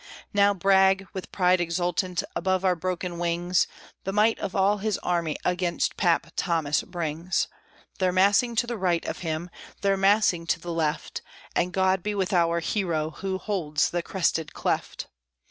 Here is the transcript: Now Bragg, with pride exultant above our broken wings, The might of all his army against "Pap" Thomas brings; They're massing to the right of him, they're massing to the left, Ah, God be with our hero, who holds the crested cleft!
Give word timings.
Now 0.33 0.55
Bragg, 0.55 1.05
with 1.13 1.31
pride 1.31 1.61
exultant 1.61 2.23
above 2.35 2.65
our 2.65 2.75
broken 2.75 3.19
wings, 3.19 3.67
The 4.03 4.11
might 4.11 4.39
of 4.39 4.55
all 4.55 4.79
his 4.79 4.97
army 5.03 5.37
against 5.45 5.95
"Pap" 5.95 6.31
Thomas 6.35 6.81
brings; 6.81 7.47
They're 7.99 8.11
massing 8.11 8.55
to 8.55 8.65
the 8.65 8.77
right 8.79 9.05
of 9.05 9.19
him, 9.19 9.51
they're 9.81 9.97
massing 9.97 10.47
to 10.47 10.59
the 10.59 10.73
left, 10.73 11.21
Ah, 11.55 11.65
God 11.65 12.01
be 12.01 12.15
with 12.15 12.33
our 12.33 12.61
hero, 12.61 13.11
who 13.11 13.37
holds 13.37 13.91
the 13.91 14.01
crested 14.01 14.53
cleft! 14.55 15.05